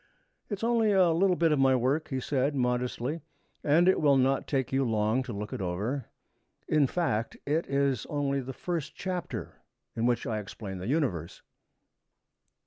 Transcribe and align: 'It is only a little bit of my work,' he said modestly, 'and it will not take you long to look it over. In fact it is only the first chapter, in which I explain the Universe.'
'It 0.49 0.55
is 0.57 0.63
only 0.63 0.91
a 0.91 1.11
little 1.11 1.35
bit 1.35 1.51
of 1.51 1.59
my 1.59 1.75
work,' 1.75 2.07
he 2.07 2.19
said 2.19 2.55
modestly, 2.55 3.21
'and 3.63 3.87
it 3.87 4.01
will 4.01 4.17
not 4.17 4.47
take 4.47 4.71
you 4.73 4.83
long 4.83 5.21
to 5.21 5.31
look 5.31 5.53
it 5.53 5.61
over. 5.61 6.07
In 6.67 6.87
fact 6.87 7.37
it 7.45 7.67
is 7.67 8.07
only 8.07 8.39
the 8.41 8.51
first 8.51 8.95
chapter, 8.95 9.61
in 9.95 10.07
which 10.07 10.25
I 10.25 10.39
explain 10.39 10.79
the 10.79 10.87
Universe.' 10.87 11.43